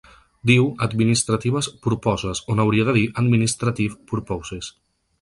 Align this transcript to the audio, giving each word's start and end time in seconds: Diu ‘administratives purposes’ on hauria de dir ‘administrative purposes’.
Diu 0.51 0.63
‘administratives 0.85 1.69
purposes’ 1.85 2.43
on 2.55 2.65
hauria 2.65 2.91
de 2.91 2.97
dir 2.99 3.07
‘administrative 3.25 4.03
purposes’. 4.15 4.77